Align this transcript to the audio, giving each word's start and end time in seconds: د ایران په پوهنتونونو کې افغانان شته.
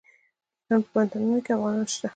د 0.03 0.03
ایران 0.63 0.79
په 0.83 0.89
پوهنتونونو 0.93 1.39
کې 1.45 1.51
افغانان 1.55 1.87
شته. 1.93 2.07